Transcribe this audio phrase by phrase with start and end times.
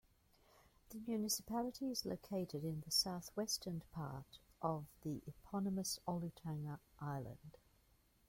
[0.89, 7.55] The municipality is located in the southwestern part of the eponymous Olutanga Island.